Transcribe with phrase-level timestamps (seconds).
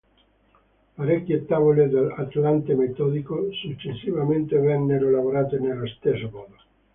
[0.95, 6.55] Parecchie tavole dell’"Atlante Metodico" successivamente vennero elaborate nello stesso modo.